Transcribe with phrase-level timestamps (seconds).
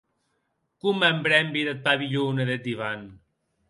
[0.85, 3.11] Com m'en brembi deth pavilhon e deth divan!